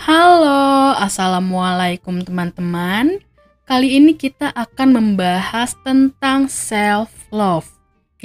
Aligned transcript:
Halo, 0.00 0.96
Assalamualaikum 0.96 2.24
teman-teman. 2.24 3.20
Kali 3.68 4.00
ini 4.00 4.16
kita 4.16 4.48
akan 4.48 4.96
membahas 4.96 5.76
tentang 5.84 6.48
self-love, 6.48 7.68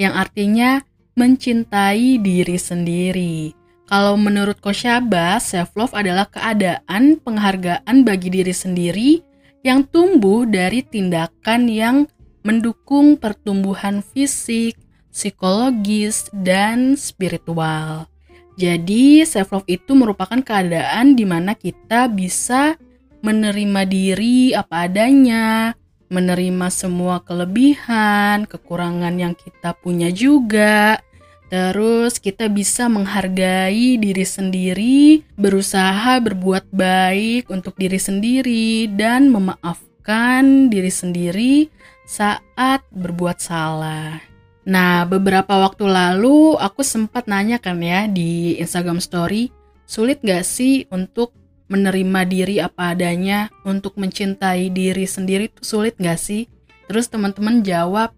yang 0.00 0.16
artinya 0.16 0.80
mencintai 1.20 2.16
diri 2.16 2.56
sendiri. 2.56 3.52
Kalau 3.92 4.16
menurut 4.16 4.56
Koshaba, 4.56 5.36
self-love 5.36 5.92
adalah 5.92 6.24
keadaan 6.32 7.20
penghargaan 7.20 8.08
bagi 8.08 8.32
diri 8.32 8.56
sendiri 8.56 9.20
yang 9.60 9.84
tumbuh 9.84 10.48
dari 10.48 10.80
tindakan 10.80 11.68
yang 11.68 12.08
mendukung 12.40 13.20
pertumbuhan 13.20 14.00
fisik, 14.00 14.80
psikologis, 15.12 16.32
dan 16.32 16.96
spiritual. 16.96 18.08
Jadi, 18.56 19.20
self 19.28 19.52
love 19.52 19.68
itu 19.68 19.92
merupakan 19.92 20.40
keadaan 20.40 21.12
di 21.12 21.28
mana 21.28 21.52
kita 21.52 22.08
bisa 22.08 22.80
menerima 23.20 23.84
diri 23.84 24.56
apa 24.56 24.88
adanya, 24.88 25.76
menerima 26.08 26.72
semua 26.72 27.20
kelebihan, 27.20 28.48
kekurangan 28.48 29.14
yang 29.18 29.34
kita 29.36 29.76
punya 29.76 30.08
juga. 30.08 31.00
Terus 31.46 32.18
kita 32.18 32.50
bisa 32.50 32.90
menghargai 32.90 34.00
diri 34.02 34.26
sendiri, 34.26 35.22
berusaha 35.38 36.18
berbuat 36.18 36.74
baik 36.74 37.52
untuk 37.52 37.78
diri 37.78 38.02
sendiri 38.02 38.90
dan 38.90 39.30
memaafkan 39.30 40.66
diri 40.66 40.90
sendiri 40.90 41.54
saat 42.02 42.82
berbuat 42.90 43.38
salah. 43.38 44.35
Nah, 44.66 45.06
beberapa 45.06 45.62
waktu 45.62 45.86
lalu 45.86 46.58
aku 46.58 46.82
sempat 46.82 47.30
nanya 47.30 47.62
kan 47.62 47.78
ya 47.78 48.10
di 48.10 48.58
Instagram 48.58 48.98
Story, 48.98 49.54
sulit 49.86 50.18
gak 50.26 50.42
sih 50.42 50.90
untuk 50.90 51.30
menerima 51.70 52.26
diri 52.26 52.58
apa 52.58 52.90
adanya, 52.90 53.46
untuk 53.62 53.94
mencintai 53.94 54.74
diri 54.74 55.06
sendiri 55.06 55.46
itu 55.46 55.62
sulit 55.62 55.94
gak 56.02 56.18
sih? 56.18 56.50
Terus 56.90 57.06
teman-teman 57.06 57.62
jawab, 57.62 58.10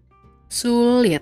sulit. 0.49 1.21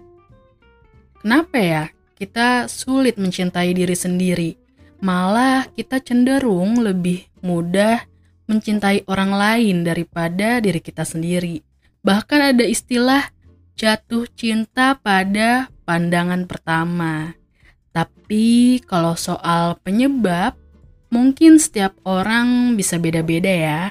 Kenapa 1.20 1.60
ya 1.60 1.84
kita 2.16 2.72
sulit 2.72 3.20
mencintai 3.20 3.76
diri 3.76 3.96
sendiri? 4.00 4.56
Malah 5.04 5.68
kita 5.76 6.00
cenderung 6.00 6.80
lebih 6.80 7.28
mudah 7.44 8.00
mencintai 8.48 9.04
orang 9.12 9.36
lain 9.36 9.84
daripada 9.84 10.64
diri 10.64 10.80
kita 10.80 11.04
sendiri. 11.04 11.60
Bahkan 12.00 12.56
ada 12.56 12.64
istilah 12.64 13.28
jatuh 13.78 14.26
cinta 14.34 14.98
pada 14.98 15.70
pandangan 15.86 16.50
pertama. 16.50 17.38
Tapi 17.94 18.82
kalau 18.84 19.14
soal 19.14 19.78
penyebab, 19.86 20.58
mungkin 21.14 21.62
setiap 21.62 21.94
orang 22.04 22.74
bisa 22.74 22.98
beda-beda 22.98 23.54
ya. 23.54 23.84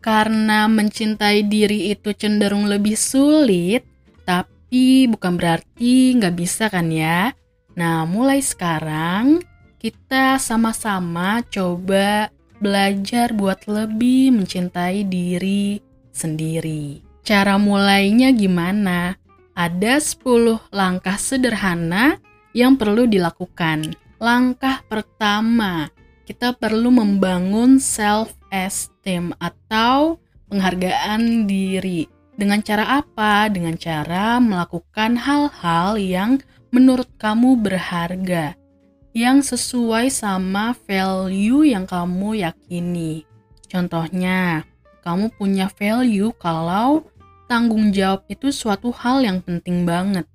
Karena 0.00 0.68
mencintai 0.68 1.44
diri 1.48 1.92
itu 1.92 2.12
cenderung 2.12 2.68
lebih 2.68 2.96
sulit, 2.96 3.84
tapi 4.24 5.08
bukan 5.08 5.36
berarti 5.36 6.16
nggak 6.16 6.36
bisa 6.36 6.68
kan 6.68 6.88
ya. 6.92 7.32
Nah, 7.76 8.04
mulai 8.04 8.40
sekarang 8.40 9.44
kita 9.80 10.36
sama-sama 10.36 11.40
coba 11.48 12.28
belajar 12.60 13.32
buat 13.32 13.64
lebih 13.64 14.36
mencintai 14.36 15.04
diri 15.08 15.80
sendiri. 16.12 17.00
Cara 17.24 17.56
mulainya 17.56 18.32
gimana? 18.32 19.16
Ada 19.54 19.98
10 19.98 20.72
langkah 20.72 21.16
sederhana 21.18 22.18
yang 22.56 22.74
perlu 22.74 23.06
dilakukan. 23.06 23.94
Langkah 24.20 24.84
pertama, 24.86 25.88
kita 26.28 26.54
perlu 26.54 26.92
membangun 26.92 27.80
self-esteem 27.80 29.34
atau 29.40 30.20
penghargaan 30.50 31.46
diri. 31.48 32.06
Dengan 32.36 32.60
cara 32.64 33.00
apa? 33.00 33.52
Dengan 33.52 33.76
cara 33.76 34.40
melakukan 34.40 35.16
hal-hal 35.20 36.00
yang 36.00 36.40
menurut 36.72 37.08
kamu 37.18 37.58
berharga, 37.60 38.54
yang 39.12 39.42
sesuai 39.42 40.08
sama 40.08 40.72
value 40.86 41.66
yang 41.66 41.84
kamu 41.84 42.46
yakini. 42.46 43.26
Contohnya, 43.66 44.64
kamu 45.02 45.32
punya 45.34 45.66
value 45.68 46.32
kalau 46.38 47.04
tanggung 47.50 47.90
jawab 47.90 48.22
itu 48.30 48.54
suatu 48.54 48.94
hal 48.94 49.26
yang 49.26 49.42
penting 49.42 49.82
banget. 49.82 50.30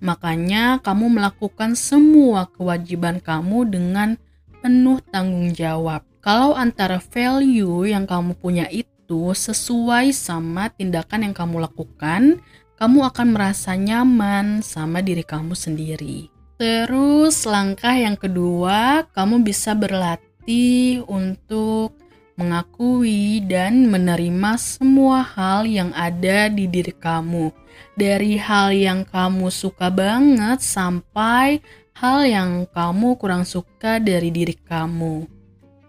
Makanya, 0.00 0.80
kamu 0.80 1.20
melakukan 1.20 1.76
semua 1.76 2.48
kewajiban 2.48 3.20
kamu 3.20 3.68
dengan 3.68 4.16
penuh 4.64 5.04
tanggung 5.12 5.52
jawab. 5.52 6.08
Kalau 6.24 6.56
antara 6.56 6.96
value 6.96 7.92
yang 7.92 8.08
kamu 8.08 8.32
punya 8.40 8.64
itu 8.72 9.36
sesuai 9.36 10.16
sama 10.16 10.72
tindakan 10.72 11.28
yang 11.28 11.34
kamu 11.36 11.68
lakukan, 11.68 12.40
kamu 12.80 12.98
akan 13.12 13.28
merasa 13.36 13.76
nyaman 13.76 14.64
sama 14.64 15.04
diri 15.04 15.26
kamu 15.26 15.52
sendiri. 15.52 16.32
Terus, 16.56 17.44
langkah 17.44 17.92
yang 17.92 18.16
kedua, 18.16 19.04
kamu 19.12 19.44
bisa 19.44 19.76
berlatih 19.76 21.04
untuk 21.06 21.94
mengakui 22.38 23.42
dan 23.42 23.90
menerima 23.90 24.54
semua 24.56 25.26
hal 25.26 25.66
yang 25.66 25.90
ada 25.92 26.46
di 26.46 26.70
diri 26.70 26.94
kamu. 26.94 27.50
Dari 27.98 28.38
hal 28.38 28.70
yang 28.70 29.02
kamu 29.02 29.50
suka 29.50 29.90
banget 29.90 30.62
sampai 30.62 31.58
hal 31.98 32.22
yang 32.22 32.50
kamu 32.70 33.18
kurang 33.18 33.42
suka 33.42 33.98
dari 33.98 34.30
diri 34.30 34.54
kamu. 34.54 35.26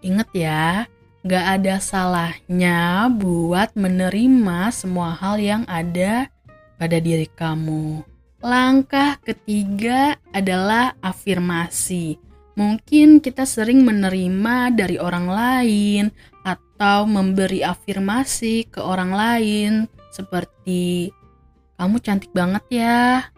Ingat 0.02 0.28
ya, 0.34 0.90
gak 1.22 1.62
ada 1.62 1.78
salahnya 1.78 3.06
buat 3.14 3.78
menerima 3.78 4.74
semua 4.74 5.14
hal 5.14 5.38
yang 5.38 5.62
ada 5.70 6.26
pada 6.74 6.98
diri 6.98 7.30
kamu. 7.30 8.02
Langkah 8.40 9.20
ketiga 9.20 10.16
adalah 10.32 10.96
afirmasi. 11.04 12.29
Mungkin 12.60 13.24
kita 13.24 13.48
sering 13.48 13.88
menerima 13.88 14.76
dari 14.76 15.00
orang 15.00 15.32
lain 15.32 16.04
atau 16.44 17.08
memberi 17.08 17.64
afirmasi 17.64 18.68
ke 18.68 18.84
orang 18.84 19.16
lain 19.16 19.72
seperti 20.12 21.08
kamu 21.80 21.96
cantik 22.04 22.28
banget 22.36 22.60
ya, 22.68 23.32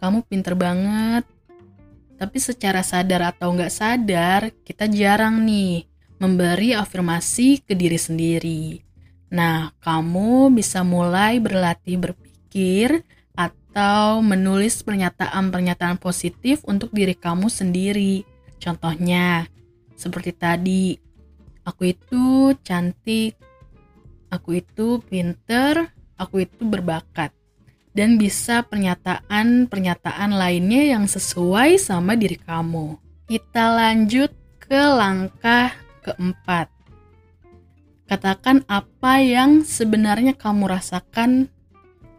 kamu 0.00 0.24
pinter 0.24 0.56
banget. 0.56 1.28
Tapi 2.16 2.38
secara 2.40 2.80
sadar 2.80 3.36
atau 3.36 3.52
nggak 3.52 3.68
sadar, 3.68 4.48
kita 4.64 4.88
jarang 4.88 5.44
nih 5.44 5.84
memberi 6.16 6.72
afirmasi 6.72 7.60
ke 7.60 7.76
diri 7.76 8.00
sendiri. 8.00 8.80
Nah, 9.28 9.76
kamu 9.84 10.56
bisa 10.56 10.80
mulai 10.88 11.36
berlatih 11.36 12.00
berpikir 12.00 13.04
atau 13.36 14.24
menulis 14.24 14.80
pernyataan-pernyataan 14.80 16.00
positif 16.00 16.64
untuk 16.64 16.96
diri 16.96 17.12
kamu 17.12 17.52
sendiri. 17.52 18.37
Contohnya, 18.58 19.46
seperti 19.94 20.30
tadi, 20.34 21.08
Aku 21.68 21.84
itu 21.84 22.56
cantik, 22.64 23.36
aku 24.32 24.64
itu 24.64 25.04
pinter, 25.04 25.92
aku 26.16 26.48
itu 26.48 26.64
berbakat. 26.64 27.36
Dan 27.92 28.16
bisa 28.16 28.64
pernyataan-pernyataan 28.64 30.32
lainnya 30.32 30.96
yang 30.96 31.04
sesuai 31.04 31.76
sama 31.76 32.16
diri 32.16 32.40
kamu. 32.40 32.96
Kita 33.28 33.68
lanjut 33.76 34.32
ke 34.56 34.80
langkah 34.80 35.76
keempat. 36.00 36.72
Katakan 38.08 38.64
apa 38.64 39.20
yang 39.20 39.60
sebenarnya 39.60 40.32
kamu 40.40 40.72
rasakan 40.72 41.52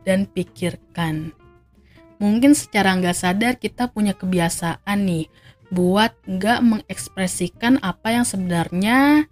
dan 0.06 0.30
pikirkan. 0.30 1.34
Mungkin 2.22 2.54
secara 2.54 2.94
nggak 2.94 3.18
sadar 3.18 3.58
kita 3.58 3.90
punya 3.90 4.14
kebiasaan 4.14 5.00
nih 5.10 5.26
buat 5.70 6.14
nggak 6.26 6.60
mengekspresikan 6.66 7.78
apa 7.86 8.14
yang 8.14 8.26
sebenarnya 8.26 9.30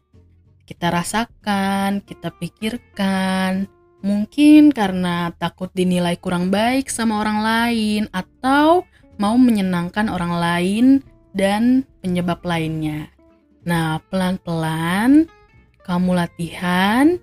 kita 0.67 0.91
rasakan, 0.91 2.03
kita 2.03 2.29
pikirkan. 2.35 3.71
Mungkin 4.05 4.69
karena 4.69 5.33
takut 5.39 5.73
dinilai 5.73 6.19
kurang 6.21 6.53
baik 6.53 6.91
sama 6.91 7.23
orang 7.23 7.39
lain 7.41 8.03
atau 8.13 8.85
mau 9.17 9.33
menyenangkan 9.39 10.11
orang 10.11 10.33
lain 10.37 10.85
dan 11.33 11.81
penyebab 12.03 12.45
lainnya. 12.45 13.09
Nah, 13.65 13.97
pelan-pelan 14.11 15.25
kamu 15.81 16.11
latihan. 16.13 17.17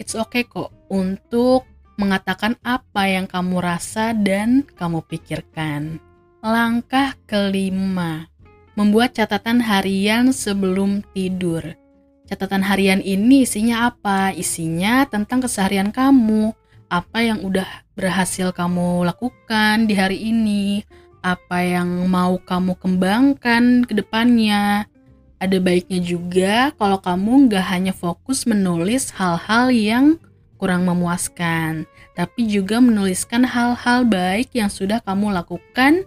It's 0.00 0.16
okay 0.16 0.48
kok 0.48 0.72
untuk 0.88 1.68
mengatakan 2.00 2.56
apa 2.64 3.06
yang 3.06 3.28
kamu 3.28 3.60
rasa 3.60 4.16
dan 4.16 4.64
kamu 4.74 5.04
pikirkan. 5.06 6.00
Langkah 6.42 7.14
kelima, 7.30 8.26
membuat 8.74 9.14
catatan 9.14 9.62
harian 9.62 10.34
sebelum 10.34 11.06
tidur. 11.14 11.62
Catatan 12.26 12.66
harian 12.66 12.98
ini 12.98 13.46
isinya 13.46 13.86
apa? 13.86 14.34
Isinya 14.34 15.06
tentang 15.06 15.46
keseharian 15.46 15.94
kamu, 15.94 16.50
apa 16.90 17.22
yang 17.22 17.46
udah 17.46 17.86
berhasil 17.94 18.50
kamu 18.50 19.06
lakukan 19.06 19.86
di 19.86 19.94
hari 19.94 20.18
ini, 20.34 20.82
apa 21.22 21.62
yang 21.62 22.10
mau 22.10 22.34
kamu 22.42 22.74
kembangkan 22.74 23.86
ke 23.86 23.94
depannya. 23.94 24.90
Ada 25.38 25.62
baiknya 25.62 26.02
juga 26.02 26.74
kalau 26.74 26.98
kamu 26.98 27.54
nggak 27.54 27.66
hanya 27.70 27.94
fokus 27.94 28.50
menulis 28.50 29.14
hal-hal 29.14 29.70
yang 29.70 30.18
kurang 30.58 30.90
memuaskan, 30.90 31.86
tapi 32.18 32.50
juga 32.50 32.82
menuliskan 32.82 33.46
hal-hal 33.46 34.02
baik 34.02 34.50
yang 34.58 34.66
sudah 34.66 34.98
kamu 35.06 35.30
lakukan 35.30 36.02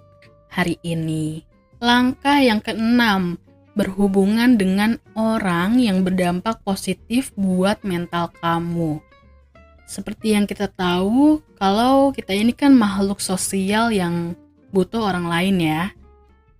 hari 0.56 0.80
ini. 0.88 1.44
Langkah 1.84 2.40
yang 2.40 2.64
keenam, 2.64 3.36
berhubungan 3.76 4.56
dengan 4.56 4.96
orang 5.20 5.84
yang 5.84 6.08
berdampak 6.08 6.64
positif 6.64 7.36
buat 7.36 7.84
mental 7.84 8.32
kamu. 8.40 9.04
Seperti 9.84 10.34
yang 10.34 10.48
kita 10.48 10.72
tahu, 10.72 11.44
kalau 11.60 12.16
kita 12.16 12.32
ini 12.32 12.56
kan 12.56 12.72
makhluk 12.72 13.20
sosial 13.20 13.92
yang 13.92 14.34
butuh 14.72 15.04
orang 15.12 15.28
lain 15.28 15.60
ya. 15.60 15.84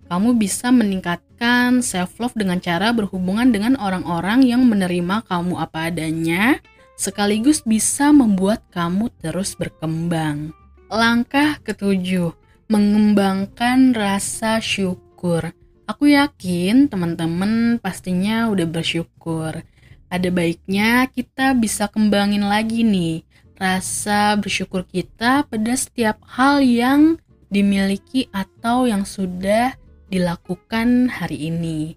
Kamu 0.06 0.38
bisa 0.38 0.70
meningkatkan 0.70 1.82
self 1.82 2.22
love 2.22 2.36
dengan 2.38 2.62
cara 2.62 2.94
berhubungan 2.94 3.50
dengan 3.50 3.74
orang-orang 3.80 4.46
yang 4.46 4.62
menerima 4.62 5.26
kamu 5.26 5.58
apa 5.58 5.90
adanya, 5.90 6.62
sekaligus 6.94 7.66
bisa 7.66 8.14
membuat 8.14 8.62
kamu 8.70 9.10
terus 9.18 9.58
berkembang. 9.58 10.54
Langkah 10.86 11.58
ketujuh, 11.66 12.30
mengembangkan 12.66 13.94
rasa 13.94 14.58
syukur. 14.58 15.54
Aku 15.86 16.10
yakin 16.10 16.90
teman-teman 16.90 17.78
pastinya 17.78 18.50
udah 18.50 18.66
bersyukur. 18.66 19.62
Ada 20.10 20.28
baiknya 20.30 21.06
kita 21.10 21.54
bisa 21.54 21.86
kembangin 21.86 22.46
lagi 22.46 22.82
nih 22.82 23.22
rasa 23.56 24.36
bersyukur 24.36 24.84
kita 24.84 25.46
pada 25.48 25.72
setiap 25.78 26.20
hal 26.26 26.60
yang 26.60 27.16
dimiliki 27.48 28.28
atau 28.34 28.84
yang 28.84 29.06
sudah 29.06 29.78
dilakukan 30.10 31.08
hari 31.10 31.50
ini. 31.50 31.94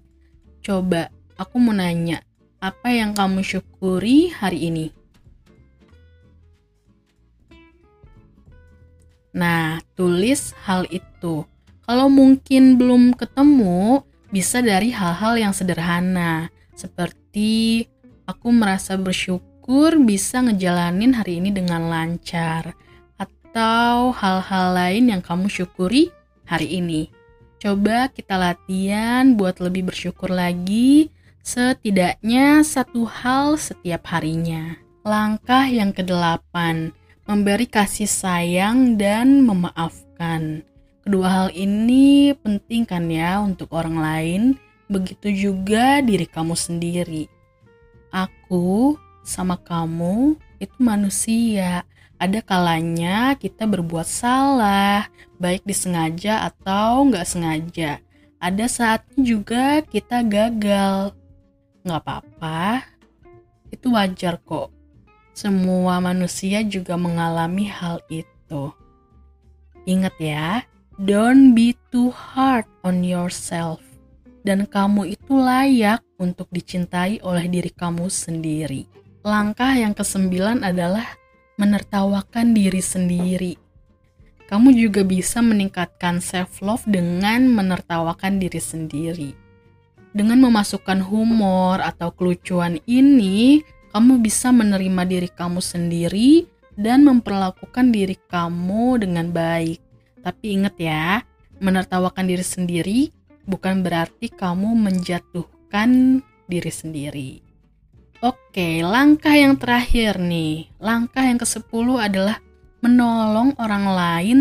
Coba 0.62 1.10
aku 1.36 1.58
mau 1.58 1.74
nanya, 1.74 2.22
apa 2.62 2.94
yang 2.94 3.18
kamu 3.18 3.42
syukuri 3.42 4.30
hari 4.30 4.70
ini? 4.70 4.99
Nah, 9.40 9.80
tulis 9.96 10.52
hal 10.68 10.84
itu. 10.92 11.48
Kalau 11.88 12.12
mungkin 12.12 12.76
belum 12.76 13.16
ketemu, 13.16 14.04
bisa 14.36 14.60
dari 14.60 14.92
hal-hal 14.92 15.40
yang 15.40 15.56
sederhana, 15.56 16.52
seperti 16.76 17.88
aku 18.28 18.52
merasa 18.52 19.00
bersyukur 19.00 19.96
bisa 20.04 20.44
ngejalanin 20.44 21.16
hari 21.16 21.40
ini 21.40 21.56
dengan 21.56 21.88
lancar, 21.88 22.76
atau 23.16 24.12
hal-hal 24.12 24.76
lain 24.76 25.16
yang 25.16 25.22
kamu 25.24 25.48
syukuri 25.48 26.12
hari 26.44 26.76
ini. 26.76 27.08
Coba 27.64 28.12
kita 28.12 28.36
latihan 28.36 29.40
buat 29.40 29.64
lebih 29.64 29.88
bersyukur 29.88 30.36
lagi, 30.36 31.16
setidaknya 31.48 32.62
satu 32.68 33.08
hal 33.08 33.56
setiap 33.56 34.04
harinya. 34.12 34.76
Langkah 35.08 35.66
yang 35.66 35.96
kedelapan, 35.96 36.92
memberi 37.30 37.70
kasih 37.70 38.10
sayang 38.10 38.98
dan 38.98 39.46
memaafkan. 39.46 40.66
Kedua 41.06 41.30
hal 41.30 41.50
ini 41.54 42.34
penting 42.34 42.90
kan 42.90 43.06
ya 43.06 43.38
untuk 43.38 43.70
orang 43.70 44.02
lain, 44.02 44.42
begitu 44.90 45.30
juga 45.30 46.02
diri 46.02 46.26
kamu 46.26 46.58
sendiri. 46.58 47.30
Aku 48.10 48.98
sama 49.22 49.62
kamu 49.62 50.42
itu 50.58 50.74
manusia. 50.82 51.86
Ada 52.18 52.42
kalanya 52.42 53.38
kita 53.38 53.70
berbuat 53.70 54.10
salah, 54.10 55.06
baik 55.38 55.62
disengaja 55.70 56.50
atau 56.50 57.06
nggak 57.14 57.30
sengaja. 57.30 58.02
Ada 58.42 58.66
saatnya 58.66 59.22
juga 59.22 59.86
kita 59.86 60.26
gagal. 60.26 61.14
Nggak 61.86 62.02
apa-apa, 62.02 62.90
itu 63.70 63.94
wajar 63.94 64.42
kok. 64.42 64.79
Semua 65.40 66.04
manusia 66.04 66.60
juga 66.68 67.00
mengalami 67.00 67.72
hal 67.72 68.04
itu. 68.12 68.76
Ingat 69.88 70.16
ya, 70.20 70.68
Don't 71.00 71.56
be 71.56 71.80
too 71.96 72.12
hard 72.12 72.68
on 72.84 73.08
yourself. 73.08 73.80
Dan 74.44 74.68
kamu 74.68 75.16
itu 75.16 75.40
layak 75.40 76.04
untuk 76.20 76.52
dicintai 76.52 77.24
oleh 77.24 77.48
diri 77.48 77.72
kamu 77.72 78.12
sendiri. 78.12 78.84
Langkah 79.24 79.80
yang 79.80 79.96
kesembilan 79.96 80.60
adalah 80.60 81.08
menertawakan 81.56 82.52
diri 82.52 82.84
sendiri. 82.84 83.56
Kamu 84.44 84.76
juga 84.76 85.08
bisa 85.08 85.40
meningkatkan 85.40 86.20
self-love 86.20 86.84
dengan 86.84 87.48
menertawakan 87.48 88.44
diri 88.44 88.60
sendiri. 88.60 89.32
Dengan 90.12 90.44
memasukkan 90.44 91.00
humor 91.00 91.80
atau 91.80 92.12
kelucuan 92.12 92.84
ini, 92.84 93.64
kamu 93.90 94.22
bisa 94.22 94.54
menerima 94.54 95.02
diri 95.10 95.30
kamu 95.30 95.60
sendiri 95.60 96.46
dan 96.78 97.04
memperlakukan 97.04 97.92
diri 97.92 98.16
kamu 98.30 99.04
dengan 99.04 99.34
baik. 99.34 99.82
Tapi 100.24 100.46
ingat 100.56 100.76
ya, 100.80 101.26
menertawakan 101.60 102.26
diri 102.30 102.46
sendiri 102.46 103.00
bukan 103.50 103.82
berarti 103.82 104.30
kamu 104.30 104.78
menjatuhkan 104.78 106.22
diri 106.46 106.72
sendiri. 106.72 107.32
Oke, 108.20 108.84
langkah 108.84 109.32
yang 109.34 109.56
terakhir 109.56 110.20
nih. 110.20 110.70
Langkah 110.78 111.24
yang 111.24 111.40
ke-10 111.40 111.88
adalah 111.98 112.38
menolong 112.84 113.56
orang 113.58 113.86
lain 113.90 114.40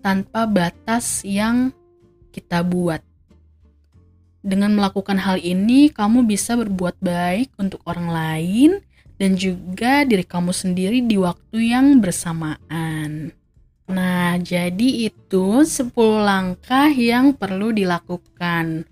tanpa 0.00 0.48
batas 0.48 1.22
yang 1.22 1.70
kita 2.32 2.64
buat. 2.64 3.04
Dengan 4.40 4.72
melakukan 4.72 5.20
hal 5.20 5.36
ini, 5.44 5.92
kamu 5.92 6.24
bisa 6.24 6.56
berbuat 6.56 6.96
baik 7.04 7.52
untuk 7.60 7.84
orang 7.84 8.08
lain 8.08 8.70
dan 9.18 9.34
juga 9.34 10.06
diri 10.06 10.22
kamu 10.22 10.54
sendiri 10.54 11.02
di 11.04 11.18
waktu 11.18 11.74
yang 11.74 11.98
bersamaan. 11.98 13.34
Nah, 13.88 14.38
jadi 14.38 15.10
itu 15.10 15.66
10 15.66 16.22
langkah 16.22 16.88
yang 16.92 17.34
perlu 17.34 17.74
dilakukan. 17.74 18.86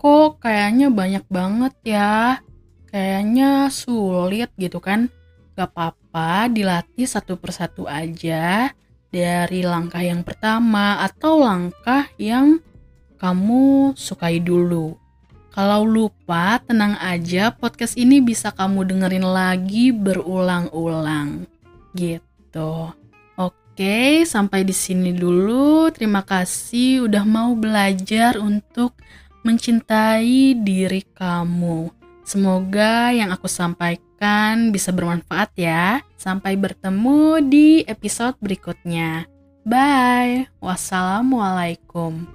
Kok 0.00 0.40
kayaknya 0.40 0.88
banyak 0.88 1.24
banget 1.28 1.74
ya? 1.84 2.40
Kayaknya 2.88 3.68
sulit 3.68 4.48
gitu 4.56 4.80
kan? 4.80 5.12
Gak 5.56 5.72
apa-apa, 5.72 6.48
dilatih 6.48 7.08
satu 7.08 7.36
persatu 7.36 7.84
aja 7.88 8.70
dari 9.10 9.60
langkah 9.64 10.04
yang 10.04 10.22
pertama 10.22 11.00
atau 11.02 11.40
langkah 11.42 12.06
yang 12.16 12.60
kamu 13.16 13.96
sukai 13.96 14.38
dulu. 14.38 15.05
Kalau 15.56 15.88
lupa, 15.88 16.60
tenang 16.68 17.00
aja, 17.00 17.48
podcast 17.48 17.96
ini 17.96 18.20
bisa 18.20 18.52
kamu 18.52 18.92
dengerin 18.92 19.24
lagi 19.24 19.88
berulang-ulang. 19.88 21.48
Gitu. 21.96 22.92
Oke, 23.40 24.28
sampai 24.28 24.68
di 24.68 24.76
sini 24.76 25.16
dulu. 25.16 25.88
Terima 25.96 26.20
kasih 26.20 27.08
udah 27.08 27.24
mau 27.24 27.56
belajar 27.56 28.36
untuk 28.36 29.00
mencintai 29.48 30.60
diri 30.60 31.00
kamu. 31.16 31.88
Semoga 32.20 33.16
yang 33.16 33.32
aku 33.32 33.48
sampaikan 33.48 34.68
bisa 34.68 34.92
bermanfaat 34.92 35.56
ya. 35.56 36.04
Sampai 36.20 36.60
bertemu 36.60 37.40
di 37.40 37.80
episode 37.88 38.36
berikutnya. 38.44 39.24
Bye. 39.64 40.52
Wassalamualaikum. 40.60 42.28